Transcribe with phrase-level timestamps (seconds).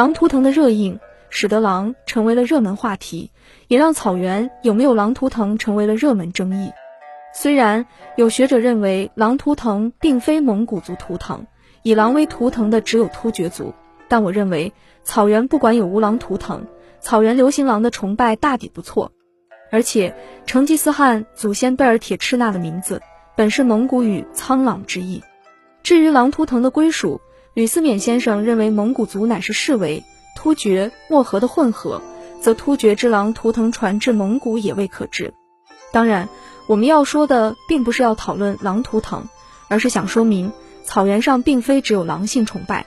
[0.00, 3.30] 狼图腾的热映，使得狼成为了热门话题，
[3.68, 6.72] 也让草原有没有狼图腾成为了热门争议。
[7.34, 7.84] 虽然
[8.16, 11.46] 有学者认为狼图腾并非蒙古族图腾，
[11.82, 13.74] 以狼为图腾的只有突厥族，
[14.08, 14.72] 但我认为
[15.04, 16.66] 草原不管有无狼图腾，
[17.00, 19.12] 草原流行狼的崇拜大抵不错。
[19.70, 23.02] 而且成吉思汗祖先贝尔铁赤纳的名字
[23.36, 25.22] 本是蒙古语“苍狼”之意。
[25.82, 27.20] 至于狼图腾的归属，
[27.54, 30.04] 吕思勉先生认为蒙古族乃是视为
[30.36, 32.02] 突厥、漠河的混合，
[32.40, 35.32] 则突厥之狼图腾传至蒙古也未可知。
[35.92, 36.28] 当然。
[36.66, 39.28] 我们要说的并不是要讨论狼图腾，
[39.66, 40.52] 而是想说明
[40.84, 42.86] 草原上并非只有狼性崇拜，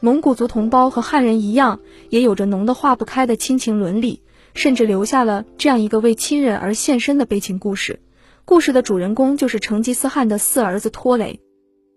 [0.00, 4.22] 蒙古族同胞和汉人一样，也有着浓得化不开的亲情伦理，
[4.54, 8.00] 甚至留下了这样一个为亲人而献身的悲情故事。
[8.46, 11.38] 故事的主人公就是成吉思汗的四儿子托雷。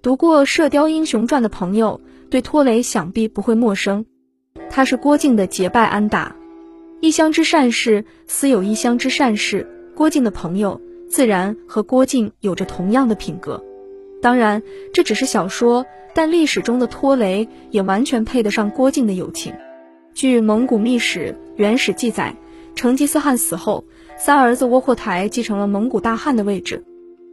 [0.00, 4.04] 读过《射雕英雄传》的朋友对托雷想必不会陌生，
[4.70, 6.36] 他是郭靖的结拜安达，
[7.00, 9.66] 一乡之善事，私有一乡之善事。
[9.94, 10.80] 郭靖的朋友。
[11.10, 13.64] 自然和郭靖有着同样的品格，
[14.20, 19.54] 当然这只是小说，但历史中的托雷也完全配得上郭靖的友情。
[20.12, 22.36] 据蒙古秘史《原始》记载，
[22.74, 23.86] 成吉思汗死后，
[24.18, 26.84] 三儿子窝阔台继承了蒙古大汗的位置。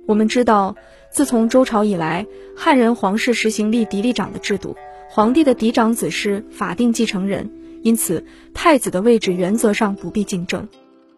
[0.08, 0.78] 我们知道，
[1.16, 2.28] 自从周朝以来，
[2.58, 4.76] 汉人皇室实行立嫡立长的制度，
[5.08, 7.50] 皇帝的嫡长子是法定继承人，
[7.84, 10.68] 因此太子的位置原则上不必竞争。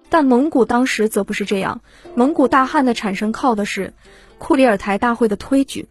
[0.08, 1.82] 但蒙古当时则不是这样，
[2.14, 3.92] 蒙古大汗的产生靠的是
[4.38, 5.88] 库里尔台大会的推举，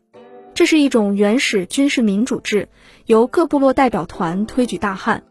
[0.54, 2.68] 这是一种原始军事民主制，
[3.06, 5.24] 由各部落代表团推举大汗。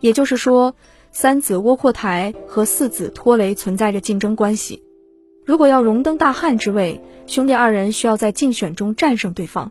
[0.00, 0.74] 也就是说，
[1.12, 4.82] 三子窝阔台和四子拖雷存在着竞争关系。
[5.46, 9.70] 如果要荣登大汗之位，兄弟二人需要在竞选中战胜对方，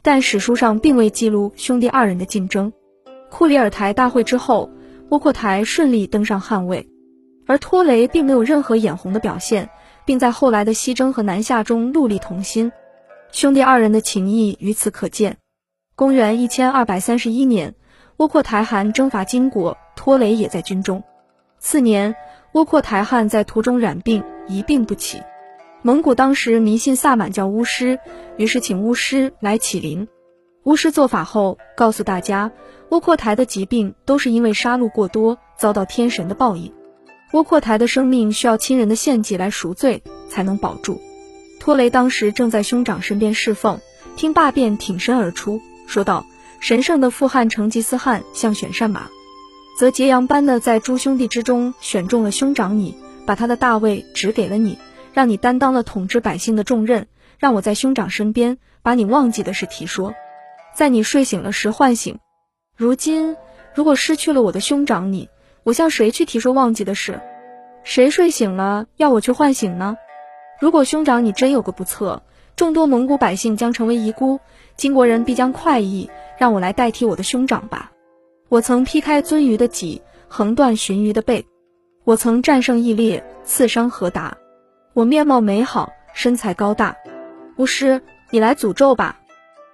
[0.00, 2.72] 但史书上并未记录兄弟二人的竞争。
[3.28, 4.70] 库里尔台大会之后，
[5.08, 6.88] 窝阔台顺利登上汗位。
[7.48, 9.68] 而托雷并没有任何眼红的表现，
[10.04, 12.70] 并在后来的西征和南下中戮力同心，
[13.32, 15.38] 兄弟二人的情谊于此可见。
[15.96, 17.74] 公元一千二百三十一年，
[18.18, 21.02] 窝阔台汗征伐金国，托雷也在军中。
[21.58, 22.14] 次年，
[22.52, 25.22] 窝阔台汗在途中染病，一病不起。
[25.82, 27.98] 蒙古当时迷信萨满教巫师，
[28.36, 30.08] 于是请巫师来起灵。
[30.64, 32.50] 巫师做法后，告诉大家，
[32.90, 36.72] 窝阔台的疾病都是因为杀戮过多，遭到天神的报应。
[37.32, 41.00] 窝阔台的生命需要亲人的献祭来赎罪才能保住。
[41.60, 43.80] 托雷当时正在兄长身边侍奉，
[44.16, 46.26] 听罢便挺身而出，说道
[46.60, 49.08] ：“神圣的富汉成吉思汗像选善马，
[49.78, 52.96] 则揭阳般的在诸兄弟之中选中了兄长你，
[53.28, 54.78] 把他的大位指给了你，
[55.12, 57.08] 让你担当了统治百姓的重任，
[57.38, 60.14] 让我在兄长身边把你忘记的事提说，
[60.74, 62.18] 在你睡醒了时唤醒。
[62.74, 63.36] 如今
[63.74, 65.28] 如果失去了我的兄长你。”
[65.64, 67.20] 我向谁去提说忘记的事？
[67.84, 69.98] 谁睡醒了要我去唤醒呢？
[70.58, 72.22] 如果兄长你真有个不测，
[72.56, 74.40] 众多蒙古百姓将成为遗孤，
[74.76, 77.92] 金国人必将快意，让我来代替我的兄长吧。
[78.48, 81.44] 我曾劈开鳟鱼的脊，横断鲟鱼的背，
[82.08, 84.38] 我曾战胜异烈，刺伤何达。
[84.94, 86.96] 我面貌美好，身材高大。
[87.58, 89.20] 巫师，你来诅咒吧。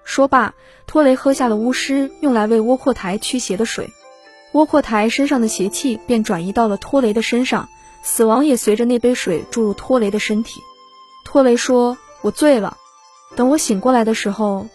[0.02, 0.52] 说罢，
[0.88, 3.88] 托雷喝下了巫师用来为窝阔台驱邪的水。
[4.50, 7.68] 窝阔台身上的邪气便转移到了托雷的身上，
[8.02, 10.60] 死亡也随着那杯水注入托雷的身体。
[11.24, 12.76] 托雷说：“我醉了，
[13.36, 14.66] 等我醒过来的时候，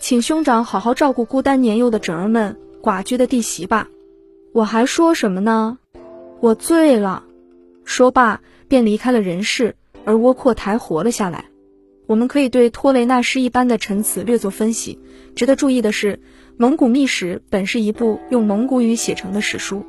[0.00, 3.86] 请兄长好好照顾孤单年幼的侄儿们、寡居的弟媳吧。”
[4.52, 5.78] 我还说什么呢？
[6.40, 7.24] 我醉了。
[7.84, 11.46] 说罢便离开了人世，而窝阔台活了下来。
[12.06, 14.98] 我们可以对托雷那诗一般的陈词略作分析。
[15.34, 16.20] 值得注意的是。
[16.60, 19.86] 《蒙古秘史》本是一部用蒙古语写成的史书。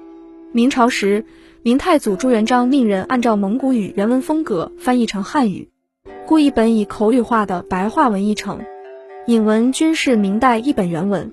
[0.51, 1.25] 明朝时，
[1.63, 5.71] 明太祖朱元璋命人按照蒙古语原文风格翻译成汉语，
[6.27, 8.61] 故一本以口语化的白话文译成。
[9.25, 11.31] 引文均是明代一本原文。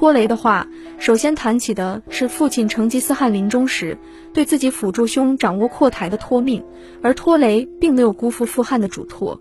[0.00, 0.66] 托雷的话，
[0.96, 3.98] 首先谈起的是父亲成吉思汗临终时
[4.32, 6.64] 对自己辅助兄掌握阔台的托命，
[7.02, 9.38] 而托雷并没有辜负父汉的嘱托，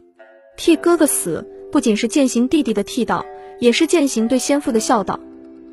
[0.58, 3.26] 替哥哥死，不仅是践行弟弟的替道。
[3.60, 5.18] 也是践行对先父的孝道。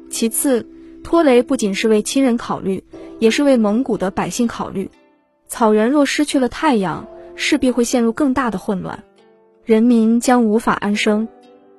[0.08, 0.64] 其次，
[1.02, 2.84] 托雷不仅是为亲人考虑，
[3.18, 4.88] 也是为蒙古的百姓考虑。
[5.48, 9.02] 草原若失去了太阳，势必会陷入更大的混乱，
[9.64, 11.26] 人民将无法安生。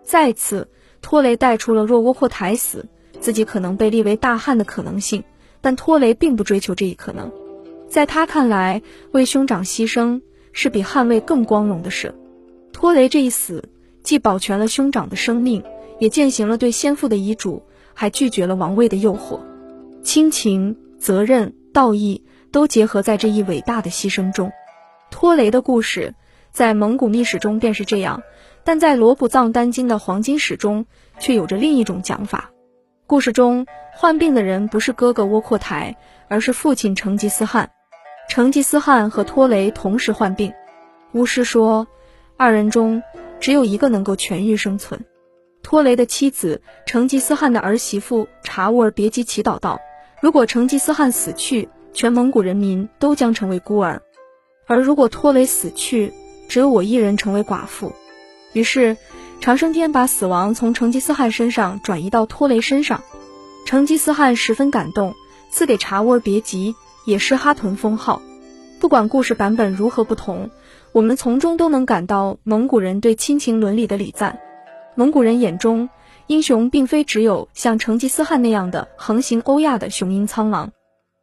[0.03, 0.67] 再次，
[1.01, 2.85] 托雷带出了若窝阔台死，
[3.19, 5.23] 自己可能被立为大汗的可能性。
[5.61, 7.31] 但托雷并不追求这一可能，
[7.89, 8.81] 在他看来，
[9.11, 10.21] 为兄长牺牲
[10.51, 12.13] 是比捍卫更光荣的事。
[12.71, 13.69] 托雷这一死，
[14.03, 15.63] 既保全了兄长的生命。
[15.99, 17.63] 也践行了对先父的遗嘱，
[17.95, 19.39] 还拒绝了王位的诱惑。
[20.03, 24.51] 亲情、责任、道义都结合在这一伟大的牺牲中。
[25.09, 26.13] 托雷的故事
[26.51, 28.21] 在蒙古秘史中便是这样，
[28.63, 30.85] 但在罗卜藏丹津的黄金史中
[31.17, 32.51] 却有着另一种讲法。
[33.07, 35.95] 故事中患病的人不是哥哥窝阔台，
[36.27, 37.71] 而是父亲成吉思汗。
[38.27, 40.53] 成吉思汗和托雷同时患病，
[41.13, 41.87] 巫师说，
[42.35, 43.01] 二人中
[43.39, 44.99] 只有一个能够痊愈生存。
[45.63, 49.79] 托雷的妻子成吉思汗的儿媳妇查乌尔别吉祈祷道
[50.21, 54.01] ：“如果成吉思汗死去，全蒙古人民都将成为孤儿；
[54.67, 56.11] 而如果托雷死去，
[56.49, 57.93] 只有我一人成为寡妇。”
[58.51, 58.97] 于是，
[59.39, 63.01] 长生天把死亡从成吉思汗身上转移到托雷身上。
[63.65, 65.13] 成吉思汗十分感动，
[65.51, 66.75] 赐给察乌尔别吉。
[67.05, 68.21] 也是哈屯封号。
[68.81, 70.49] 不管故事版本如何不同，
[70.91, 74.37] 我们从中都能感到蒙古人对亲情伦理的礼赞。
[74.93, 75.89] 蒙古人眼中，
[76.27, 80.73] 英雄并非只有像成吉思汗那样的横行欧亚的雄鹰苍狼，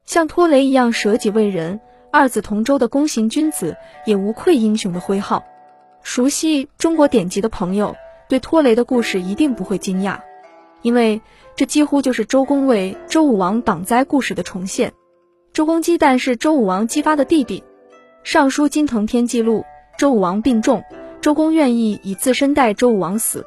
[0.06, 1.81] 像托雷一样舍己为人、
[2.11, 3.76] 二子同舟的弓行君子
[4.06, 5.44] 也无愧英雄的徽号。
[6.02, 7.94] 熟悉中国典籍的朋友，
[8.29, 10.19] 对托雷的故事一定不会惊讶，
[10.82, 11.21] 因为
[11.56, 14.93] 这几乎就是周公为周武王挡灾故事的重现。
[15.53, 17.61] 周公姬旦是周武王姬发的弟弟，
[18.25, 19.65] 《尚书金腾篇》记录
[19.99, 20.82] 周武王病重，
[21.21, 23.47] 周公愿意以自身代周武王死。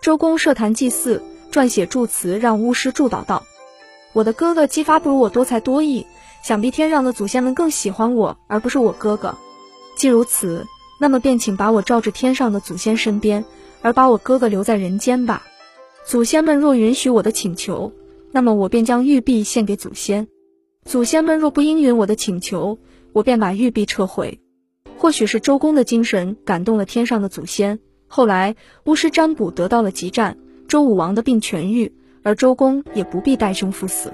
[0.00, 3.42] 周公设坛祭祀，撰写祝词，让巫师祝祷道
[4.14, 6.06] ：“我的哥哥姬发不如我多才多艺，
[6.42, 9.36] 想必天上的祖先们更喜欢我，而不是我哥哥。
[9.96, 10.66] 既如此，
[11.00, 13.44] 那么便请把我召至天上的祖先身边，
[13.82, 15.46] 而把我哥哥留在人间吧。
[16.06, 17.92] 祖先们若允许我的请求，
[18.32, 20.28] 那么我便将玉璧献给祖先。”
[20.84, 22.78] 祖先们若不应允我的请求，
[23.12, 24.40] 我便把玉璧撤回。
[24.96, 27.78] 或许是周公的精神感动了天上的祖先。
[28.08, 30.38] 后来巫师占卜得到了吉战，
[30.68, 31.92] 周武王的病痊愈，
[32.22, 34.12] 而周公也不必带兄赴死。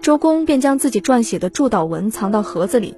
[0.00, 2.94] 周公便将自己撰写的祝祷文藏到盒子里。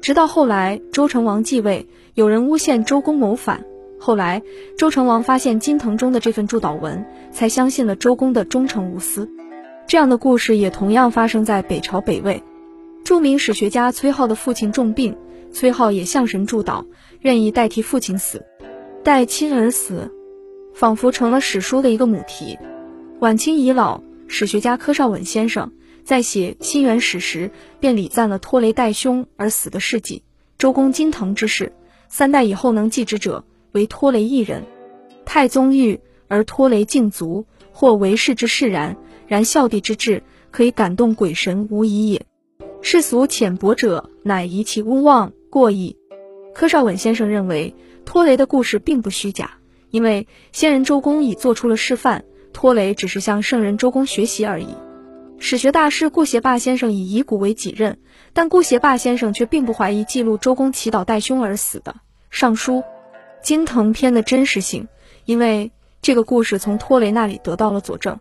[0.00, 3.64] 直到后来周成王继位，有人诬陷周公谋反。
[4.04, 4.42] 后来
[4.76, 9.30] 周成王发现金藤中的这份祝祷文，才相信了周公的忠诚无私。
[9.86, 12.42] 这样的故事也同样发生在北朝北魏。
[13.02, 15.16] 著名史学家崔颢的父亲重病，
[15.54, 16.84] 崔颢也向神祝祷，
[17.20, 18.44] 愿意代替父亲死。
[19.02, 20.12] 代亲而死，
[20.74, 22.58] 仿佛成了史书的一个母题。
[23.20, 25.72] 晚清遗老史学家柯绍稳先生
[26.04, 30.22] 在写《新元史》时，便礼赞了托雷代兄而死的事迹。
[30.58, 31.72] 周公金腾之事，
[32.10, 34.64] 三代以后能继之者，为托雷一人。
[35.26, 38.96] 太宗欲而托雷敬足，或为世之释然。
[39.26, 42.26] 然孝弟之志，可以感动鬼神无疑也。
[42.82, 45.96] 世俗浅薄者，乃疑其无妄过矣。
[46.54, 47.74] 柯绍稳先生认为，
[48.04, 49.58] 托雷的故事并不虚假，
[49.90, 54.68] 因为先人周公已做出了示范，托雷只是向圣人周公学习而已。
[55.38, 57.98] 史学大师顾颉霸先生以遗骨为己任，
[58.34, 61.92] 但顾颉霸先生却并不怀疑记录周公祈祷代兄而死的
[62.30, 62.84] 《尚书
[63.44, 64.88] 金腾篇》的真实性，
[65.26, 65.70] 因为
[66.00, 68.18] 这个故事从托雷那里得到了佐证。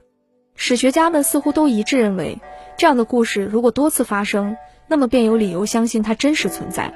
[0.54, 2.42] 史学家们似乎都一致认为，
[2.78, 6.94] 这样的故事如果多次发生，那么便有理由相信它真实存在。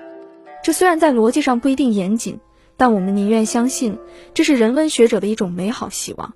[0.62, 2.41] 这虽然在逻辑上不一定严谨，
[2.75, 3.97] 但我们宁愿相信，
[4.33, 6.33] 这是人文学者的一种美好希望。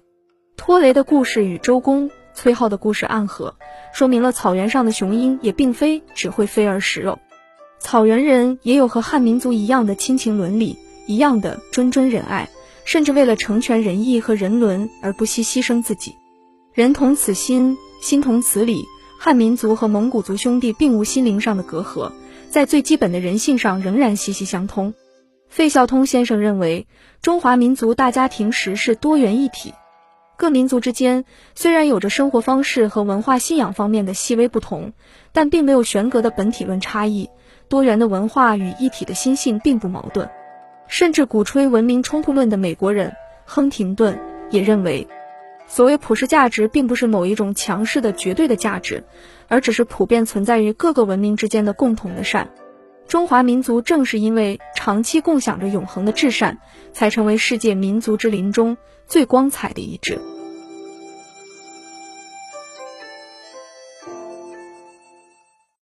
[0.56, 3.56] 托雷的故事与周公、崔颢的故事暗合，
[3.92, 7.20] 说明了草原上的雄鹰也并非只会飞而食肉。
[7.80, 10.78] 草原人也有和汉民族一样的亲情伦理，
[11.12, 12.50] 一样的谆谆仁爱，
[12.86, 16.16] 甚至为了成全仁义和人伦而不惜牺牲自己。
[16.74, 18.86] 人同此心，心同此理。
[19.20, 22.12] 汉民族和蒙古族兄弟并无心灵上的隔阂，
[22.50, 24.94] 在最基本的人性上仍然息息相通。
[25.48, 26.88] 费孝通先生认为，
[27.22, 29.74] 中华民族大家庭实是多元一体，
[30.38, 34.94] 各民族之间虽然有着生活方式和文化信仰方面的细微不同，
[35.34, 37.30] 但并没有悬隔的本体论差异。
[37.70, 40.28] 多元的文化与一体的心性并不矛盾。
[40.92, 43.14] 甚至鼓吹文明冲突论的美国人
[43.46, 44.20] 亨廷顿
[44.52, 45.08] 也认为。
[45.66, 49.06] 所谓普世价值，并不是某一种强势的绝对的价值，
[49.48, 52.52] 而只是普遍存在于各个文明之间的共同的善。
[53.08, 56.60] 中华民族正是因为长期共享着永恒的至善，
[56.92, 58.76] 才成为世界民族之林中
[59.08, 60.20] 最光彩的一支。